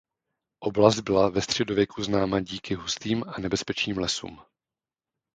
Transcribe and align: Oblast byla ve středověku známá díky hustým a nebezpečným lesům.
Oblast 0.59 0.99
byla 0.99 1.29
ve 1.29 1.41
středověku 1.41 2.03
známá 2.03 2.39
díky 2.39 2.73
hustým 2.75 3.23
a 3.27 3.39
nebezpečným 3.41 3.97
lesům. 3.97 4.39